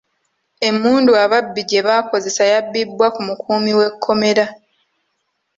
Emmundu 0.67 1.11
ababbi 1.23 1.61
gye 1.69 1.81
baakozesa 1.87 2.43
yabibbwa 2.51 3.07
ku 3.15 3.21
mukuumi 3.27 3.71
w'ekkomera. 3.79 4.45